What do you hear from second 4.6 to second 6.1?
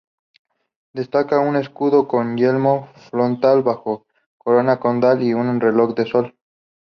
condal y un reloj de